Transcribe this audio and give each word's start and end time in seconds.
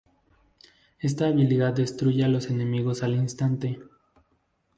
Esta 0.97 1.27
habilidad 1.27 1.73
destruye 1.73 2.23
a 2.23 2.27
los 2.27 2.47
enemigos 2.49 3.03
al 3.03 3.13
instante. 3.13 3.79